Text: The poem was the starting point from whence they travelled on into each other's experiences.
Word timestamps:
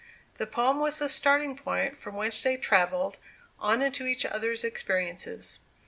The 0.39 0.47
poem 0.47 0.79
was 0.79 0.97
the 0.97 1.07
starting 1.07 1.55
point 1.55 1.95
from 1.95 2.15
whence 2.15 2.41
they 2.41 2.57
travelled 2.57 3.19
on 3.59 3.83
into 3.83 4.07
each 4.07 4.25
other's 4.25 4.63
experiences. 4.63 5.59